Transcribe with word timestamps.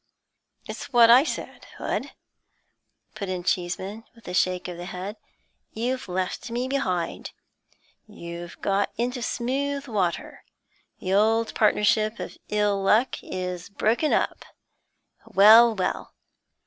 'It's 0.67 0.91
what 0.91 1.11
I 1.11 1.23
said, 1.23 1.65
Hood,' 1.77 2.13
put 3.13 3.29
in 3.29 3.43
Cheeseman, 3.43 4.03
with 4.15 4.27
a 4.27 4.33
shake 4.33 4.67
of 4.67 4.77
the 4.77 4.85
head. 4.85 5.15
'You've 5.73 6.09
left 6.09 6.49
me 6.49 6.67
behind. 6.67 7.33
You've 8.07 8.59
got 8.61 8.91
into 8.97 9.21
smooth 9.21 9.87
water. 9.87 10.43
The 10.99 11.13
old 11.13 11.53
partnership 11.53 12.19
of 12.19 12.35
ill 12.49 12.81
luck 12.81 13.17
is 13.21 13.69
broken 13.69 14.11
up. 14.11 14.43
Well, 15.35 15.75
well! 15.75 16.15